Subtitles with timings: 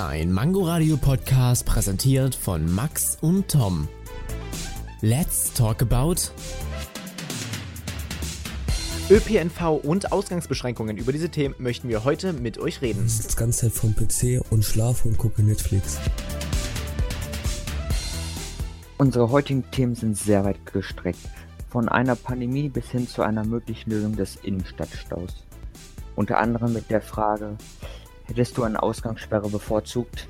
[0.00, 3.86] Ein Mangoradio Podcast präsentiert von Max und Tom.
[5.02, 6.16] Let's talk about
[9.08, 10.96] ÖPNV und Ausgangsbeschränkungen.
[10.96, 13.04] Über diese Themen möchten wir heute mit euch reden.
[13.06, 16.00] Ich sitze die ganze Zeit vom PC und schlafe und gucke Netflix.
[18.98, 21.20] Unsere heutigen Themen sind sehr weit gestreckt.
[21.70, 25.44] Von einer Pandemie bis hin zu einer möglichen Lösung des Innenstadtstaus.
[26.16, 27.56] Unter anderem mit der Frage,
[28.24, 30.28] hättest du eine Ausgangssperre bevorzugt?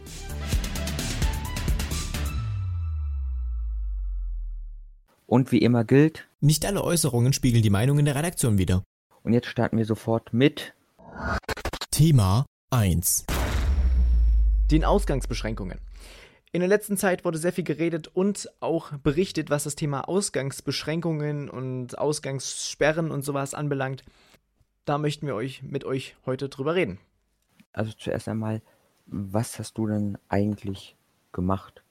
[5.27, 8.83] Und wie immer gilt, Nicht alle Äußerungen spiegeln die Meinungen der Redaktion wider.
[9.23, 10.75] und jetzt starten wir sofort mit
[11.91, 13.25] Thema 1.
[14.71, 15.79] Den Ausgangsbeschränkungen.
[16.53, 21.49] In der letzten Zeit wurde sehr viel geredet und auch berichtet, was das Thema Ausgangsbeschränkungen
[21.49, 24.05] und Ausgangssperren und sowas anbelangt.
[24.85, 26.99] Da möchten wir euch mit euch heute drüber reden.
[27.75, 28.63] Also zuerst einmal,
[29.07, 30.97] was hast du denn eigentlich
[31.33, 31.83] gemacht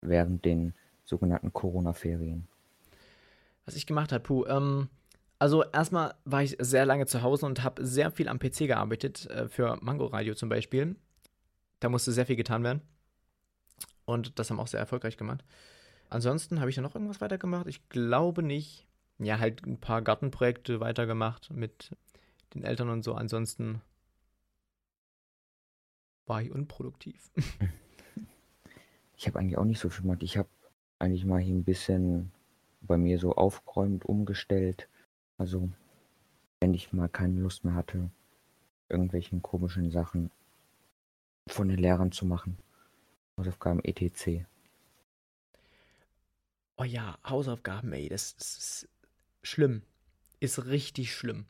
[0.00, 0.72] während den
[1.04, 2.48] sogenannten Corona-Ferien?
[3.66, 4.88] Was ich gemacht habe, puh, ähm,
[5.38, 9.26] also erstmal war ich sehr lange zu Hause und habe sehr viel am PC gearbeitet,
[9.26, 10.96] äh, für Mango Radio zum Beispiel.
[11.80, 12.80] Da musste sehr viel getan werden.
[14.04, 15.44] Und das haben auch sehr erfolgreich gemacht.
[16.08, 17.66] Ansonsten habe ich da noch irgendwas weitergemacht?
[17.66, 18.86] Ich glaube nicht.
[19.18, 21.96] Ja, halt ein paar Gartenprojekte weitergemacht mit
[22.54, 23.14] den Eltern und so.
[23.14, 23.80] Ansonsten
[26.30, 27.30] war ich unproduktiv.
[29.16, 30.22] Ich habe eigentlich auch nicht so viel gemacht.
[30.22, 30.48] Ich habe
[30.98, 32.32] eigentlich mal hier ein bisschen
[32.80, 34.88] bei mir so aufgeräumt, umgestellt.
[35.36, 35.68] Also,
[36.60, 38.10] wenn ich mal keine Lust mehr hatte,
[38.88, 40.30] irgendwelchen komischen Sachen
[41.46, 42.56] von den Lehrern zu machen.
[43.36, 44.46] Hausaufgaben etc.
[46.76, 48.88] Oh ja, Hausaufgaben, ey, das, das ist
[49.42, 49.82] schlimm.
[50.38, 51.46] Ist richtig schlimm.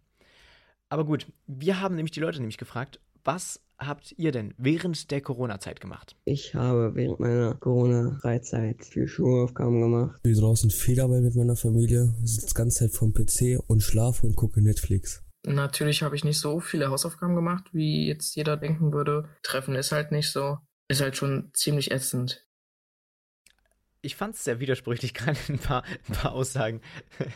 [0.89, 5.21] Aber gut, wir haben nämlich die Leute nämlich gefragt, was habt ihr denn während der
[5.21, 6.17] Corona-Zeit gemacht?
[6.25, 10.17] Ich habe während meiner Corona-Freizeit viel Schulaufgaben gemacht.
[10.19, 14.27] Ich bin draußen Federball mit meiner Familie, sitze die ganze Zeit vom PC und schlafe
[14.27, 15.25] und gucke Netflix.
[15.47, 19.29] Natürlich habe ich nicht so viele Hausaufgaben gemacht, wie jetzt jeder denken würde.
[19.43, 20.59] Treffen ist halt nicht so.
[20.89, 22.47] Ist halt schon ziemlich ätzend.
[24.03, 26.81] Ich fand es sehr widersprüchlich, gerade ein paar, ein paar Aussagen.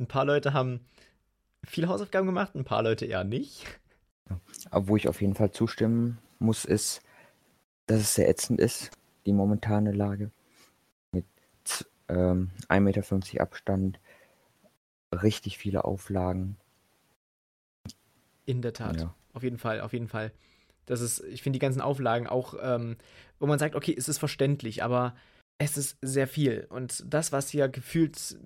[0.00, 0.86] Ein paar Leute haben
[1.64, 3.64] viele Hausaufgaben gemacht, ein paar Leute eher nicht.
[4.70, 7.02] Aber wo ich auf jeden Fall zustimmen muss, ist,
[7.86, 8.90] dass es sehr ätzend ist,
[9.26, 10.30] die momentane Lage.
[11.12, 11.26] Mit
[12.08, 14.00] ähm, 1,50 Meter Abstand,
[15.12, 16.56] richtig viele Auflagen.
[18.44, 19.00] In der Tat.
[19.00, 19.14] Ja.
[19.32, 20.32] Auf jeden Fall, auf jeden Fall.
[20.86, 22.96] Das ist, ich finde die ganzen Auflagen auch, ähm,
[23.38, 25.14] wo man sagt, okay, es ist verständlich, aber
[25.58, 26.66] es ist sehr viel.
[26.70, 28.38] Und das, was hier gefühlt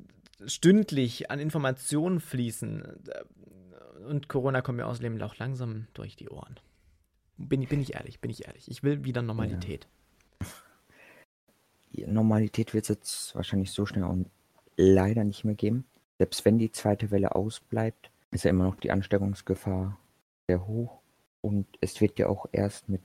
[0.46, 3.24] stündlich an Informationen fließen, äh,
[4.06, 6.58] und Corona kommt mir außerdem auch langsam durch die Ohren.
[7.38, 8.70] Bin, bin ich ehrlich, bin ich ehrlich.
[8.70, 9.86] Ich will wieder Normalität.
[12.06, 14.30] Normalität wird es jetzt wahrscheinlich so schnell und
[14.76, 15.84] leider nicht mehr geben.
[16.18, 19.98] Selbst wenn die zweite Welle ausbleibt, ist ja immer noch die Ansteckungsgefahr
[20.48, 21.00] sehr hoch.
[21.40, 23.02] Und es wird ja auch erst mit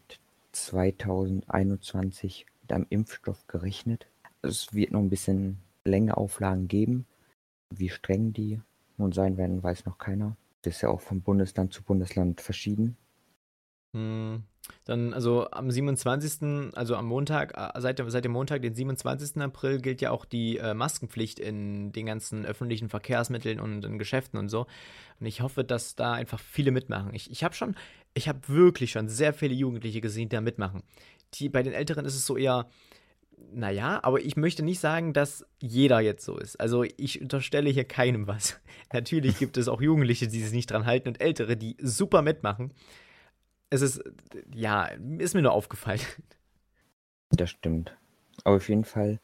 [0.52, 4.08] 2021 mit einem Impfstoff gerechnet.
[4.42, 7.06] Es wird noch ein bisschen länger Auflagen geben.
[7.70, 8.62] Wie streng die
[8.98, 10.36] nun sein werden, weiß noch keiner.
[10.68, 12.98] Ist ja auch von Bundesland zu Bundesland verschieden.
[13.94, 14.44] Hm,
[14.84, 19.42] Dann, also am 27., also am Montag, äh, seit, dem- seit dem Montag, den 27.
[19.42, 24.38] April, gilt ja auch die äh, Maskenpflicht in den ganzen öffentlichen Verkehrsmitteln und in Geschäften
[24.38, 24.68] und so.
[25.22, 27.14] Und ich hoffe, dass da einfach viele mitmachen.
[27.14, 27.76] Ich, ich habe schon,
[28.14, 30.84] ich habe wirklich schon sehr viele Jugendliche gesehen, die da mitmachen.
[31.36, 32.68] Die, bei den Älteren ist es so eher,
[33.54, 36.60] naja, aber ich möchte nicht sagen, dass jeder jetzt so ist.
[36.60, 38.60] Also ich unterstelle hier keinem was.
[38.94, 42.74] Natürlich gibt es auch Jugendliche, die sich nicht dran halten und Ältere, die super mitmachen.
[43.70, 44.02] Es ist,
[44.54, 44.86] ja,
[45.18, 46.02] ist mir nur aufgefallen.
[47.30, 47.94] Das stimmt.
[48.46, 49.20] Aber auf jeden Fall,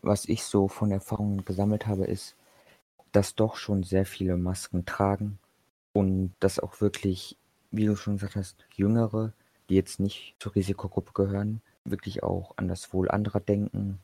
[0.00, 2.36] was ich so von Erfahrungen gesammelt habe, ist,
[3.12, 5.38] dass doch schon sehr viele Masken tragen
[5.92, 7.36] und dass auch wirklich,
[7.70, 9.34] wie du schon gesagt hast, Jüngere,
[9.68, 13.98] die jetzt nicht zur Risikogruppe gehören, wirklich auch an das Wohl anderer denken.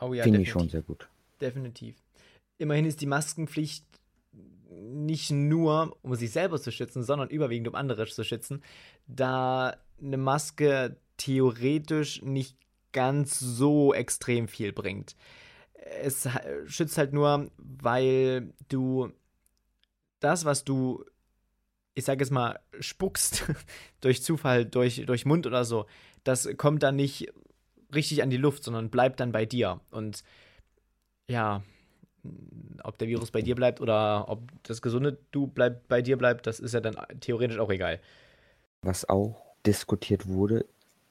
[0.00, 1.08] Oh ja, Finde ich schon sehr gut.
[1.40, 1.96] Definitiv.
[2.58, 3.84] Immerhin ist die Maskenpflicht
[4.70, 8.62] nicht nur, um sich selber zu schützen, sondern überwiegend, um andere zu schützen,
[9.06, 12.56] da eine Maske theoretisch nicht
[12.92, 15.16] ganz so extrem viel bringt.
[16.02, 16.28] Es
[16.66, 19.10] schützt halt nur, weil du
[20.20, 21.04] das, was du,
[21.98, 23.44] ich sage jetzt mal, spuckst,
[24.00, 25.86] durch Zufall, durch, durch Mund oder so,
[26.24, 27.32] das kommt dann nicht
[27.92, 29.80] richtig an die Luft, sondern bleibt dann bei dir.
[29.90, 30.22] Und
[31.28, 31.62] ja,
[32.84, 36.46] ob der Virus bei dir bleibt oder ob das gesunde Du bleibt, bei dir bleibt,
[36.46, 38.00] das ist ja dann theoretisch auch egal.
[38.82, 40.66] Was auch diskutiert wurde,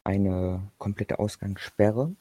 [0.06, 2.16] eine komplette Ausgangssperre,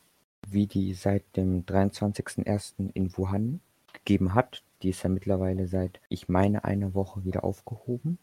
[0.49, 2.91] wie die seit dem 23.01.
[2.95, 3.61] in Wuhan
[3.93, 4.65] gegeben hat.
[4.83, 8.19] Die ist ja mittlerweile seit, ich meine, einer Woche wieder aufgehoben.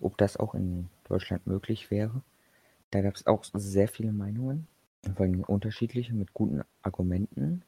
[0.00, 2.22] Ob das auch in Deutschland möglich wäre.
[2.90, 4.66] Da gab es auch sehr viele Meinungen,
[5.14, 7.62] vor allem unterschiedliche mit guten Argumenten.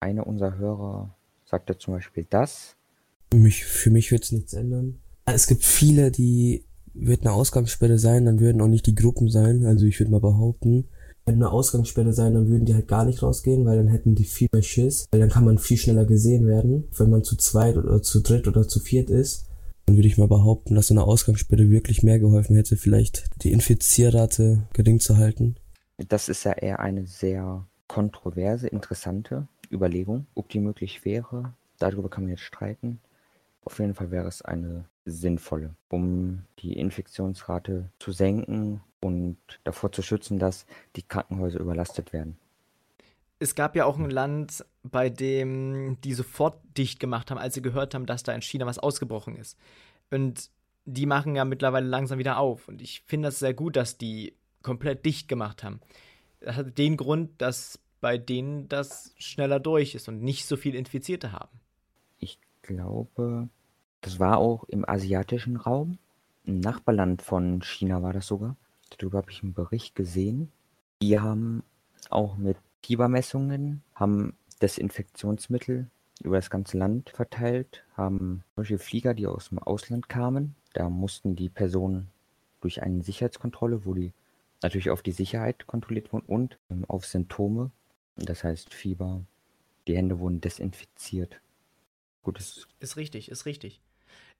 [0.00, 1.14] Einer unserer Hörer
[1.46, 2.76] sagte zum Beispiel das.
[3.32, 4.98] Mich, für mich wird es nichts ändern.
[5.24, 9.64] Es gibt viele, die wird eine Ausgangssperre sein, dann würden auch nicht die Gruppen sein.
[9.64, 10.88] Also ich würde mal behaupten,
[11.26, 14.24] wenn eine Ausgangssperre sein, dann würden die halt gar nicht rausgehen, weil dann hätten die
[14.24, 17.76] viel mehr Schiss, weil dann kann man viel schneller gesehen werden, wenn man zu zweit
[17.76, 19.46] oder zu dritt oder zu viert ist.
[19.86, 23.52] Dann würde ich mal behaupten, dass so eine Ausgangssperre wirklich mehr geholfen hätte, vielleicht die
[23.52, 25.56] Infizierrate gering zu halten.
[25.98, 31.54] Das ist ja eher eine sehr kontroverse, interessante Überlegung, ob die möglich wäre.
[31.78, 33.00] Darüber kann man jetzt streiten.
[33.64, 40.02] Auf jeden Fall wäre es eine sinnvolle, um die Infektionsrate zu senken und davor zu
[40.02, 40.66] schützen, dass
[40.96, 42.36] die Krankenhäuser überlastet werden.
[43.38, 47.62] Es gab ja auch ein Land, bei dem die sofort dicht gemacht haben, als sie
[47.62, 49.58] gehört haben, dass da in China was ausgebrochen ist.
[50.10, 50.50] Und
[50.84, 52.68] die machen ja mittlerweile langsam wieder auf.
[52.68, 55.80] Und ich finde das sehr gut, dass die komplett dicht gemacht haben.
[56.40, 60.74] Das hat den Grund, dass bei denen das schneller durch ist und nicht so viel
[60.74, 61.58] Infizierte haben.
[62.18, 63.48] Ich glaube,
[64.02, 65.98] das war auch im asiatischen Raum.
[66.46, 68.56] Ein Nachbarland von China war das sogar.
[68.90, 70.52] Darüber habe ich einen Bericht gesehen.
[71.00, 71.62] Die haben
[72.10, 75.90] auch mit Fiebermessungen, haben Desinfektionsmittel
[76.22, 80.54] über das ganze Land verteilt, haben solche Flieger, die aus dem Ausland kamen.
[80.74, 82.10] Da mussten die Personen
[82.60, 84.12] durch eine Sicherheitskontrolle, wo die
[84.62, 87.70] natürlich auf die Sicherheit kontrolliert wurden und ähm, auf Symptome,
[88.16, 89.22] das heißt Fieber.
[89.86, 91.40] Die Hände wurden desinfiziert.
[92.22, 93.80] Gut, ist, ist richtig, ist richtig.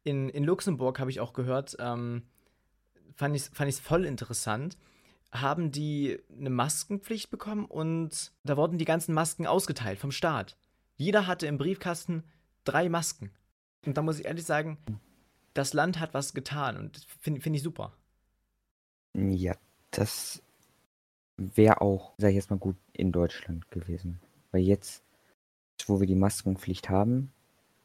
[0.05, 2.23] In, in Luxemburg habe ich auch gehört, ähm,
[3.15, 4.77] fand ich es fand voll interessant,
[5.35, 10.57] haben die eine Maskenpflicht bekommen und da wurden die ganzen Masken ausgeteilt vom Staat.
[10.97, 12.23] Jeder hatte im Briefkasten
[12.65, 13.31] drei Masken.
[13.85, 14.79] Und da muss ich ehrlich sagen,
[15.53, 17.93] das Land hat was getan und finde find ich super.
[19.15, 19.55] Ja,
[19.91, 20.43] das
[21.37, 24.21] wäre auch, sag ich jetzt mal gut, in Deutschland gewesen.
[24.53, 25.03] Weil jetzt,
[25.87, 27.33] wo wir die Maskenpflicht haben,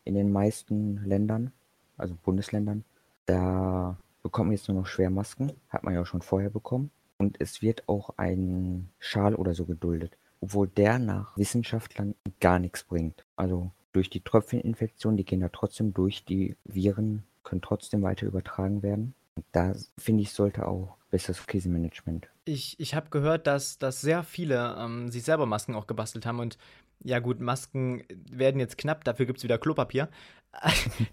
[0.03, 1.51] in den meisten Ländern,
[1.97, 2.83] also Bundesländern,
[3.25, 5.51] da bekommt man jetzt nur noch schwer Masken.
[5.69, 6.91] Hat man ja auch schon vorher bekommen.
[7.19, 10.17] Und es wird auch ein Schal oder so geduldet.
[10.41, 13.25] Obwohl der nach Wissenschaftlern gar nichts bringt.
[13.35, 16.23] Also durch die Tröpfcheninfektion, die gehen da trotzdem durch.
[16.23, 19.15] Die Viren können trotzdem weiter übertragen werden.
[19.35, 22.29] Und da finde ich, sollte auch besseres Krisenmanagement.
[22.45, 26.39] Ich, ich habe gehört, dass, dass sehr viele ähm, sich selber Masken auch gebastelt haben
[26.39, 26.57] und
[27.03, 30.09] ja gut, Masken werden jetzt knapp, dafür gibt es wieder Klopapier.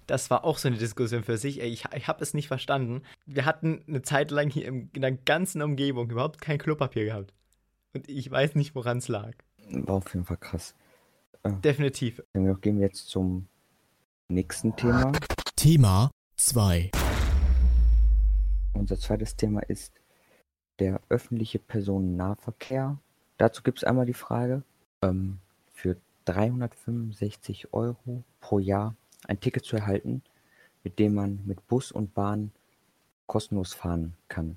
[0.07, 1.61] Das war auch so eine Diskussion für sich.
[1.61, 3.03] Ey, ich, ich habe es nicht verstanden.
[3.27, 7.35] Wir hatten eine Zeit lang hier in der ganzen Umgebung überhaupt kein Klopapier gehabt.
[7.93, 9.33] Und ich weiß nicht, woran es lag.
[9.69, 10.75] War auf jeden Fall krass.
[11.43, 12.23] Äh, Definitiv.
[12.33, 13.49] Dann gehen wir jetzt zum
[14.29, 15.13] nächsten Thema.
[15.57, 16.91] Thema 2.
[18.75, 20.01] Unser zweites Thema ist
[20.79, 22.99] der öffentliche Personennahverkehr.
[23.39, 24.63] Dazu gibt es einmal die Frage,
[25.03, 25.39] ähm,
[25.77, 28.97] für 365 Euro pro Jahr
[29.29, 30.23] ein Ticket zu erhalten,
[30.83, 32.51] mit dem man mit Bus und Bahn
[33.27, 34.57] kostenlos fahren kann.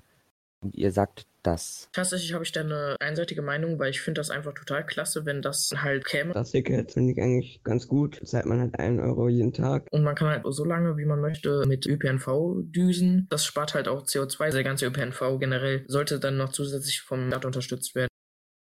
[0.62, 1.88] Und ihr sagt das.
[1.92, 5.40] Tatsächlich habe ich da eine einseitige Meinung, weil ich finde das einfach total klasse, wenn
[5.40, 6.34] das halt käme.
[6.34, 8.20] Das Ticket finde ich eigentlich ganz gut.
[8.24, 9.86] Zahlt man halt einen Euro jeden Tag.
[9.90, 13.26] Und man kann halt so lange, wie man möchte, mit ÖPNV düsen.
[13.30, 14.50] Das spart halt auch CO2.
[14.50, 18.09] Der ganze ÖPNV generell sollte dann noch zusätzlich vom Staat unterstützt werden.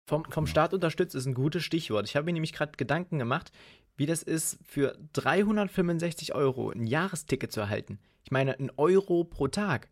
[0.08, 2.08] Vom, vom Staat unterstützt ist ein gutes Stichwort.
[2.08, 3.52] Ich habe mir nämlich gerade Gedanken gemacht,
[3.98, 8.00] wie das ist, für 365 Euro ein Jahresticket zu erhalten.
[8.24, 9.90] Ich meine, ein Euro pro Tag.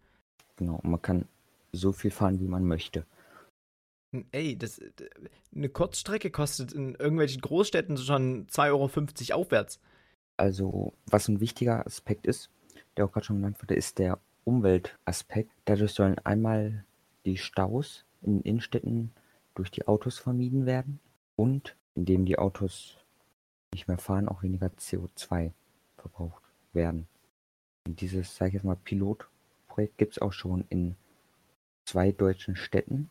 [0.58, 1.26] Genau, man kann
[1.72, 3.06] so viel fahren, wie man möchte.
[4.32, 4.80] Ey, das,
[5.56, 9.80] eine Kurzstrecke kostet in irgendwelchen Großstädten schon 2,50 Euro aufwärts.
[10.38, 12.52] Also, was ein wichtiger Aspekt ist,
[12.96, 15.52] der auch gerade schon genannt wurde, ist der Umweltaspekt.
[15.66, 16.86] Dadurch sollen einmal
[17.26, 19.12] die Staus in Innenstädten
[19.56, 21.00] durch die Autos vermieden werden
[21.36, 22.98] und indem die Autos
[23.74, 25.52] nicht mehr fahren, auch weniger CO2
[25.98, 26.44] verbraucht
[26.74, 27.08] werden.
[27.86, 30.96] Und dieses, sage ich jetzt mal, Pilotprojekt gibt es auch schon in
[31.86, 33.10] zwei deutschen Städten.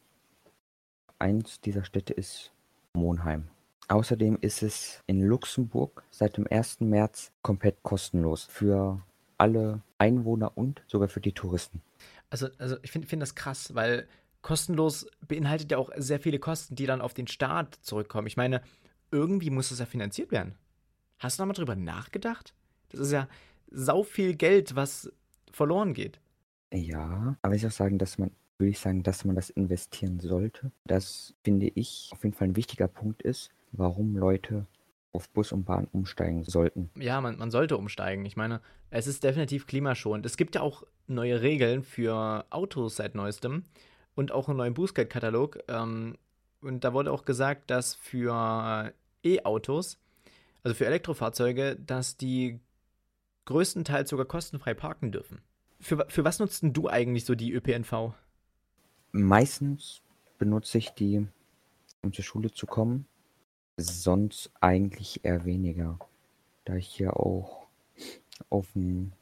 [1.19, 2.53] Eins dieser Städte ist
[2.95, 3.49] Monheim.
[3.89, 6.81] Außerdem ist es in Luxemburg seit dem 1.
[6.81, 9.03] März komplett kostenlos für
[9.37, 11.83] alle Einwohner und sogar für die Touristen.
[12.31, 14.09] Also, also ich finde find das krass, weil
[14.43, 18.27] kostenlos beinhaltet ja auch sehr viele Kosten, die dann auf den Staat zurückkommen.
[18.27, 18.61] Ich meine,
[19.11, 20.57] irgendwie muss das ja finanziert werden.
[21.19, 22.55] Hast du da mal drüber nachgedacht?
[22.91, 23.29] Das ist ja
[23.71, 25.11] sau viel Geld, was
[25.53, 26.21] verloren geht.
[26.73, 30.71] Ja, aber ich auch sagen, dass man würde ich sagen, dass man das investieren sollte.
[30.85, 34.67] Das finde ich auf jeden Fall ein wichtiger Punkt ist, warum Leute
[35.13, 36.91] auf Bus und Bahn umsteigen sollten.
[36.97, 38.25] Ja, man, man sollte umsteigen.
[38.25, 40.25] Ich meine, es ist definitiv klimaschonend.
[40.27, 43.65] Es gibt ja auch neue Regeln für Autos seit neuestem
[44.15, 45.59] und auch einen neuen Bußgeldkatalog.
[45.69, 46.17] Ähm,
[46.61, 48.93] und da wurde auch gesagt, dass für
[49.25, 49.99] E-Autos,
[50.63, 52.61] also für Elektrofahrzeuge, dass die
[53.47, 55.41] größtenteils sogar kostenfrei parken dürfen.
[55.81, 58.15] Für, für was nutzt denn du eigentlich so die ÖPNV?
[59.11, 60.03] Meistens
[60.39, 61.27] benutze ich die,
[62.03, 63.07] um zur Schule zu kommen.
[63.77, 65.99] Sonst eigentlich eher weniger.
[66.65, 67.67] Da ich hier auch
[68.49, 69.13] auf dem,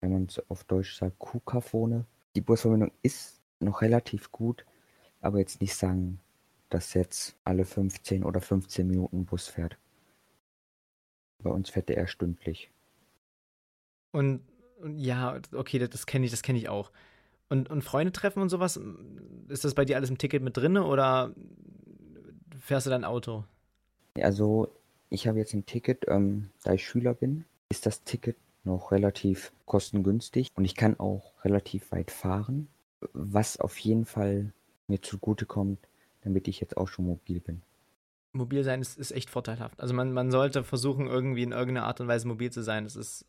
[0.00, 2.06] wenn man es auf Deutsch sagt, Kuhkaff wohne.
[2.34, 4.64] Die Busverbindung ist noch relativ gut,
[5.20, 6.20] aber jetzt nicht sagen,
[6.70, 9.76] dass jetzt alle 15 oder 15 Minuten Bus fährt.
[11.42, 12.70] Bei uns fährt der eher stündlich.
[14.12, 14.42] Und,
[14.80, 16.90] und ja, okay, das, das kenne ich, das kenne ich auch.
[17.48, 18.78] Und, und Freunde treffen und sowas,
[19.48, 21.34] ist das bei dir alles im Ticket mit drin oder
[22.58, 23.44] fährst du dein Auto?
[24.20, 24.70] Also,
[25.08, 29.52] ich habe jetzt ein Ticket, ähm, da ich Schüler bin, ist das Ticket noch relativ
[29.64, 32.68] kostengünstig und ich kann auch relativ weit fahren,
[33.12, 34.52] was auf jeden Fall
[34.86, 35.78] mir zugutekommt,
[36.22, 37.62] damit ich jetzt auch schon mobil bin.
[38.32, 39.80] Mobil sein ist, ist echt vorteilhaft.
[39.80, 42.84] Also man, man sollte versuchen, irgendwie in irgendeiner Art und Weise mobil zu sein.
[42.84, 43.24] Das ist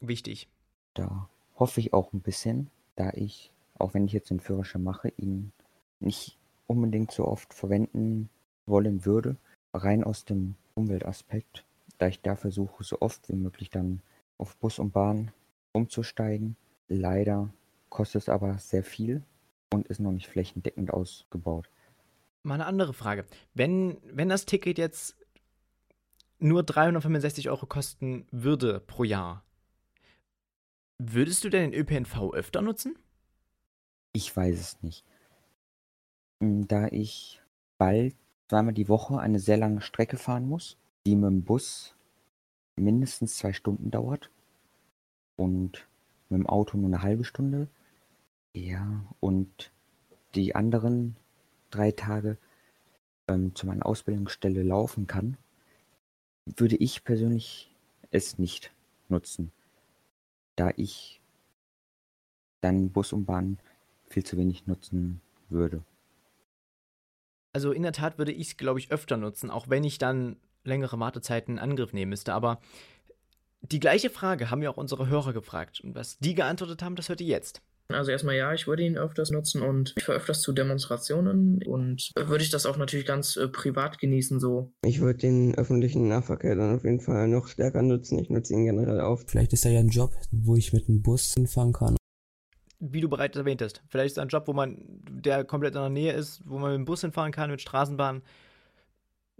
[0.00, 0.48] wichtig.
[0.94, 5.12] Da hoffe ich auch ein bisschen, da ich, auch wenn ich jetzt den Führerschein mache,
[5.16, 5.52] ihn
[6.00, 8.28] nicht unbedingt so oft verwenden
[8.66, 9.36] wollen würde,
[9.74, 11.64] rein aus dem Umweltaspekt,
[11.98, 14.00] da ich da versuche, so oft wie möglich dann
[14.38, 15.30] auf Bus und Bahn
[15.72, 16.56] umzusteigen.
[16.88, 17.50] Leider
[17.92, 19.22] kostet es aber sehr viel
[19.72, 21.68] und ist noch nicht flächendeckend ausgebaut.
[22.42, 23.24] Mal eine andere Frage.
[23.54, 25.16] Wenn, wenn das Ticket jetzt
[26.38, 29.44] nur 365 Euro kosten würde pro Jahr,
[30.98, 32.98] würdest du denn den ÖPNV öfter nutzen?
[34.12, 35.04] Ich weiß es nicht.
[36.40, 37.40] Hm, da ich
[37.78, 38.16] bald
[38.48, 41.94] zweimal die Woche eine sehr lange Strecke fahren muss, die mit dem Bus
[42.76, 44.30] mindestens zwei Stunden dauert
[45.36, 45.86] und
[46.30, 47.68] mit dem Auto nur eine halbe Stunde.
[48.54, 49.72] Ja, und
[50.34, 51.16] die anderen
[51.70, 52.38] drei Tage
[53.28, 55.36] ähm, zu meiner Ausbildungsstelle laufen kann,
[56.44, 57.70] würde ich persönlich
[58.10, 58.72] es nicht
[59.08, 59.52] nutzen,
[60.56, 61.20] da ich
[62.60, 63.58] dann Bus und Bahn
[64.08, 65.82] viel zu wenig nutzen würde.
[67.52, 70.36] Also in der Tat würde ich es, glaube ich, öfter nutzen, auch wenn ich dann
[70.64, 72.32] längere Wartezeiten in Angriff nehmen müsste.
[72.34, 72.60] Aber
[73.60, 75.80] die gleiche Frage haben ja auch unsere Hörer gefragt.
[75.80, 77.62] Und was die geantwortet haben, das hört ihr jetzt.
[77.94, 82.10] Also erstmal ja, ich würde ihn öfters nutzen und ich fahre öfters zu Demonstrationen und
[82.16, 84.72] würde ich das auch natürlich ganz äh, privat genießen so.
[84.84, 88.18] Ich würde den öffentlichen Nahverkehr dann auf jeden Fall noch stärker nutzen.
[88.18, 89.30] Ich nutze ihn generell oft.
[89.30, 91.96] Vielleicht ist da ja ein Job, wo ich mit dem Bus hinfahren kann.
[92.80, 94.76] Wie du bereits erwähnt hast, vielleicht ist ein Job, wo man,
[95.08, 98.22] der komplett in der Nähe ist, wo man mit dem Bus hinfahren kann, mit Straßenbahn.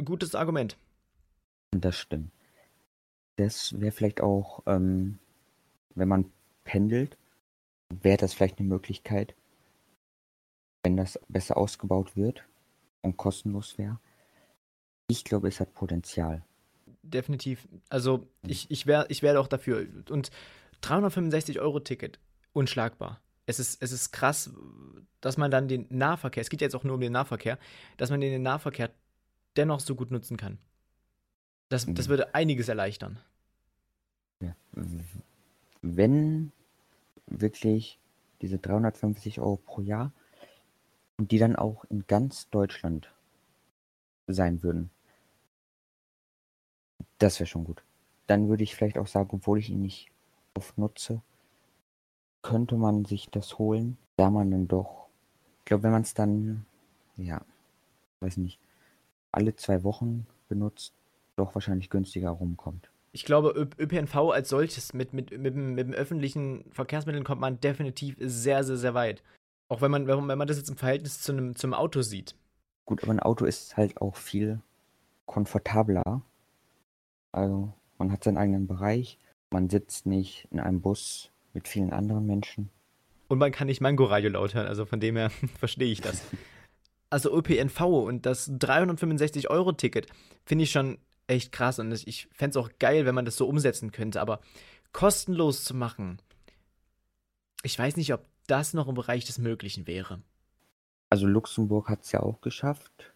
[0.04, 0.76] Gutes Argument.
[1.72, 2.30] Das stimmt.
[3.36, 5.18] Das wäre vielleicht auch, ähm,
[5.94, 6.26] wenn man
[6.64, 7.16] pendelt,
[8.02, 9.34] wäre das vielleicht eine Möglichkeit,
[10.82, 12.44] wenn das besser ausgebaut wird
[13.02, 13.98] und kostenlos wäre.
[15.08, 16.42] Ich glaube, es hat Potenzial.
[17.02, 17.68] Definitiv.
[17.88, 19.86] Also ich, ich wäre ich wär auch dafür.
[20.08, 20.30] Und
[20.80, 22.18] 365 Euro Ticket,
[22.52, 23.20] unschlagbar.
[23.46, 24.50] Es ist, es ist krass,
[25.20, 27.58] dass man dann den Nahverkehr, es geht jetzt auch nur um den Nahverkehr,
[27.96, 28.90] dass man den Nahverkehr
[29.56, 30.58] dennoch so gut nutzen kann.
[31.68, 33.18] Das, das würde einiges erleichtern.
[34.40, 34.54] Ja.
[35.80, 36.52] Wenn
[37.40, 37.98] wirklich
[38.40, 40.12] diese 350 Euro pro Jahr
[41.18, 43.12] und die dann auch in ganz Deutschland
[44.26, 44.90] sein würden.
[47.18, 47.82] Das wäre schon gut.
[48.26, 50.10] Dann würde ich vielleicht auch sagen, obwohl ich ihn nicht
[50.54, 51.22] oft nutze,
[52.42, 55.06] könnte man sich das holen, da man dann doch,
[55.60, 56.66] ich glaube, wenn man es dann,
[57.16, 57.42] ja,
[58.20, 58.58] weiß nicht,
[59.30, 60.92] alle zwei Wochen benutzt,
[61.36, 66.64] doch wahrscheinlich günstiger rumkommt ich glaube, ÖPNV als solches mit, mit, mit, mit dem öffentlichen
[66.72, 69.22] Verkehrsmitteln kommt man definitiv sehr, sehr, sehr weit.
[69.68, 72.34] Auch wenn man, wenn man das jetzt im Verhältnis zu einem, zum Auto sieht.
[72.86, 74.60] Gut, aber ein Auto ist halt auch viel
[75.26, 76.22] komfortabler.
[77.32, 79.18] Also man hat seinen eigenen Bereich,
[79.50, 82.70] man sitzt nicht in einem Bus mit vielen anderen Menschen.
[83.28, 86.22] Und man kann nicht Mango-Radio laut hören, also von dem her verstehe ich das.
[87.10, 90.06] Also ÖPNV und das 365-Euro-Ticket
[90.46, 93.48] finde ich schon echt krass und ich fände es auch geil, wenn man das so
[93.48, 94.40] umsetzen könnte, aber
[94.92, 96.20] kostenlos zu machen,
[97.62, 100.20] ich weiß nicht, ob das noch im Bereich des Möglichen wäre.
[101.10, 103.12] Also Luxemburg hat es ja auch geschafft.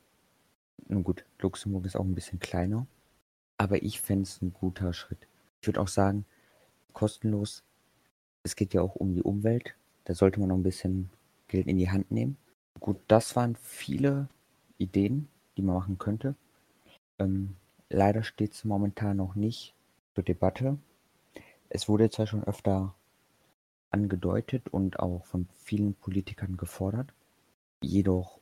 [0.88, 2.86] Nun gut, Luxemburg ist auch ein bisschen kleiner,
[3.58, 5.26] aber ich fände es ein guter Schritt.
[5.60, 6.24] Ich würde auch sagen,
[6.92, 7.64] kostenlos,
[8.44, 11.10] es geht ja auch um die Umwelt, da sollte man noch ein bisschen
[11.48, 12.36] Geld in die Hand nehmen.
[12.78, 14.28] Gut, das waren viele
[14.78, 16.36] Ideen, die man machen könnte.
[17.18, 17.56] Ähm,
[17.88, 19.74] leider steht es momentan noch nicht
[20.14, 20.78] zur Debatte.
[21.68, 22.94] Es wurde zwar schon öfter
[23.90, 27.12] angedeutet und auch von vielen Politikern gefordert,
[27.82, 28.38] jedoch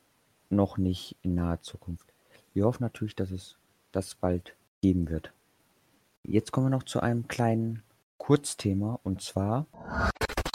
[0.50, 2.06] noch nicht in naher Zukunft.
[2.52, 3.56] Wir hoffen natürlich, dass es
[3.92, 5.32] das bald geben wird.
[6.22, 7.82] Jetzt kommen wir noch zu einem kleinen
[8.18, 9.66] Kurzthema und zwar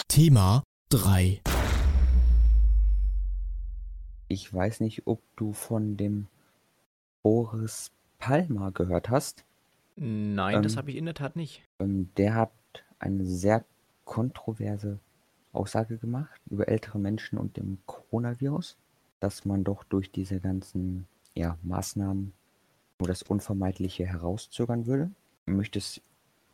[0.08, 1.41] Thema 3.
[4.27, 6.27] Ich weiß nicht, ob du von dem
[7.24, 9.44] Boris Palmer gehört hast.
[9.96, 11.64] Nein, Ähm, das habe ich in der Tat nicht.
[11.80, 12.52] Ähm, der hat
[13.00, 13.66] eine sehr
[14.06, 15.00] kontroverse
[15.52, 18.78] Aussage gemacht über ältere Menschen und dem Coronavirus,
[19.20, 22.34] dass man doch durch diese ganzen ja, Maßnahmen
[23.00, 25.12] nur das Unvermeidliche herauszögern würde.
[25.48, 26.02] Ich möchte es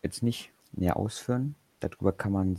[0.03, 1.55] jetzt nicht näher ausführen.
[1.79, 2.57] Darüber kann man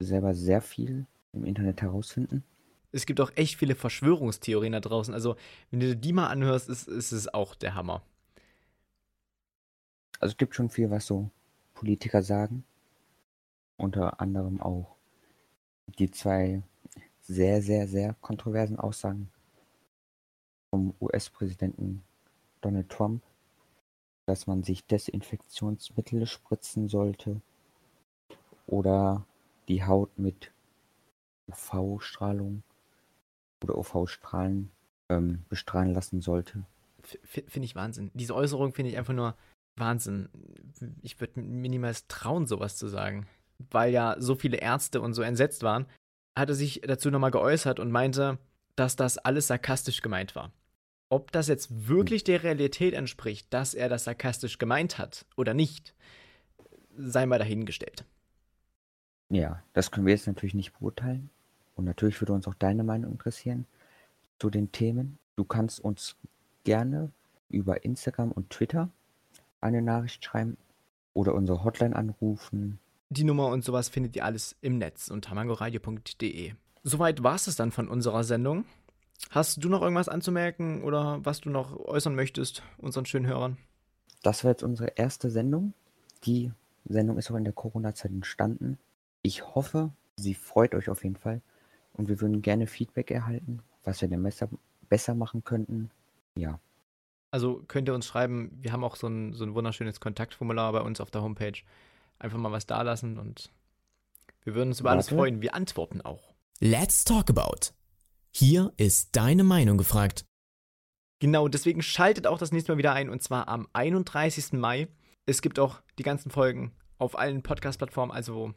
[0.00, 2.44] selber sehr viel im Internet herausfinden.
[2.90, 5.14] Es gibt auch echt viele Verschwörungstheorien da draußen.
[5.14, 5.36] Also,
[5.70, 8.02] wenn du die mal anhörst, ist, ist es auch der Hammer.
[10.22, 11.30] Also es gibt schon viel, was so
[11.74, 12.64] Politiker sagen.
[13.76, 14.94] Unter anderem auch
[15.98, 16.62] die zwei
[17.20, 19.30] sehr, sehr, sehr kontroversen Aussagen
[20.70, 22.04] vom US-Präsidenten
[22.60, 23.24] Donald Trump,
[24.26, 27.40] dass man sich Desinfektionsmittel spritzen sollte
[28.68, 29.26] oder
[29.66, 30.52] die Haut mit
[31.48, 32.62] UV-Strahlung
[33.64, 34.70] oder UV-Strahlen
[35.08, 36.62] ähm, bestrahlen lassen sollte.
[37.02, 38.12] Finde ich Wahnsinn.
[38.14, 39.34] Diese Äußerung finde ich einfach nur
[39.76, 40.28] Wahnsinn.
[41.02, 43.26] Ich würde mir niemals trauen, sowas zu sagen.
[43.70, 45.86] Weil ja so viele Ärzte und so entsetzt waren,
[46.36, 48.38] hat er sich dazu nochmal geäußert und meinte,
[48.76, 50.52] dass das alles sarkastisch gemeint war.
[51.08, 55.94] Ob das jetzt wirklich der Realität entspricht, dass er das sarkastisch gemeint hat oder nicht,
[56.96, 58.04] sei mal dahingestellt.
[59.28, 61.30] Ja, das können wir jetzt natürlich nicht beurteilen.
[61.74, 63.66] Und natürlich würde uns auch deine Meinung interessieren
[64.38, 65.18] zu den Themen.
[65.36, 66.16] Du kannst uns
[66.64, 67.10] gerne
[67.48, 68.90] über Instagram und Twitter
[69.62, 70.56] eine Nachricht schreiben
[71.14, 72.78] oder unsere Hotline anrufen.
[73.10, 76.52] Die Nummer und sowas findet ihr alles im Netz unter mangoradio.de.
[76.82, 78.64] Soweit war es es dann von unserer Sendung.
[79.30, 83.56] Hast du noch irgendwas anzumerken oder was du noch äußern möchtest unseren schönen Hörern?
[84.22, 85.74] Das war jetzt unsere erste Sendung.
[86.24, 86.52] Die
[86.84, 88.78] Sendung ist auch in der Corona-Zeit entstanden.
[89.22, 91.40] Ich hoffe, sie freut euch auf jeden Fall.
[91.92, 94.48] Und wir würden gerne Feedback erhalten, was wir denn besser,
[94.88, 95.90] besser machen könnten.
[96.34, 96.58] Ja,
[97.32, 100.82] Also könnt ihr uns schreiben, wir haben auch so ein, so ein wunderschönes Kontaktformular bei
[100.82, 101.58] uns auf der Homepage.
[102.18, 103.50] Einfach mal was dalassen und
[104.44, 105.16] wir würden uns über alles Warte.
[105.16, 105.42] freuen.
[105.42, 106.34] Wir antworten auch.
[106.60, 107.72] Let's talk about.
[108.30, 110.26] Hier ist deine Meinung gefragt.
[111.20, 114.52] Genau, deswegen schaltet auch das nächste Mal wieder ein und zwar am 31.
[114.52, 114.88] Mai.
[115.24, 118.52] Es gibt auch die ganzen Folgen auf allen Podcast-Plattformen, also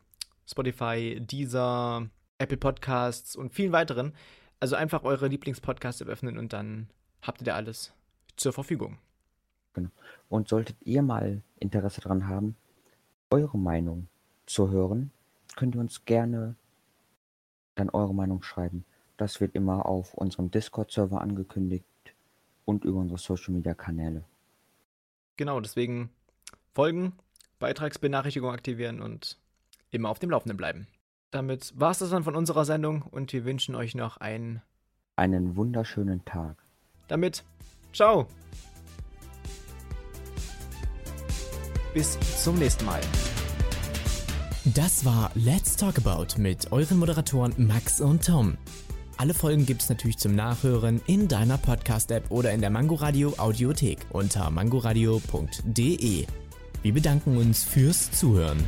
[0.45, 2.09] Spotify, Deezer,
[2.39, 4.13] Apple Podcasts und vielen weiteren.
[4.59, 6.89] Also einfach eure Lieblingspodcasts öffnen und dann
[7.21, 7.94] habt ihr da alles
[8.35, 8.97] zur Verfügung.
[10.29, 12.55] Und solltet ihr mal Interesse daran haben,
[13.29, 14.07] eure Meinung
[14.45, 15.11] zu hören,
[15.55, 16.55] könnt ihr uns gerne
[17.75, 18.85] dann eure Meinung schreiben.
[19.17, 21.85] Das wird immer auf unserem Discord-Server angekündigt
[22.65, 24.23] und über unsere Social-Media-Kanäle.
[25.37, 26.09] Genau, deswegen
[26.73, 27.13] folgen,
[27.59, 29.37] Beitragsbenachrichtigung aktivieren und
[29.91, 30.87] immer auf dem Laufenden bleiben.
[31.31, 34.61] Damit war es das dann von unserer Sendung und wir wünschen euch noch einen.
[35.17, 36.57] Einen wunderschönen Tag.
[37.07, 37.43] Damit,
[37.95, 38.27] ciao!
[41.93, 42.99] Bis zum nächsten Mal.
[44.73, 48.57] Das war Let's Talk About mit euren Moderatoren Max und Tom.
[49.17, 54.49] Alle Folgen gibt's natürlich zum Nachhören in deiner Podcast-App oder in der Mangoradio Audiothek unter
[54.49, 56.25] mangoradio.de.
[56.81, 58.61] Wir bedanken uns fürs Zuhören.